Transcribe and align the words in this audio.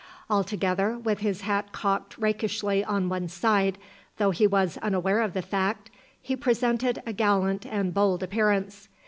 Altogether, 0.31 0.97
with 0.97 1.19
his 1.19 1.41
hat 1.41 1.71
cocked 1.71 2.17
rakishly 2.17 2.83
on 2.83 3.07
one 3.07 3.27
side, 3.27 3.77
though 4.17 4.31
he 4.31 4.47
was 4.47 4.77
unaware 4.79 5.21
of 5.21 5.33
the 5.33 5.43
fact, 5.43 5.91
he 6.19 6.35
presented 6.35 7.03
a 7.05 7.13
gallant 7.13 7.67
and 7.67 7.93
bold 7.93 8.23
appearance. 8.23 8.89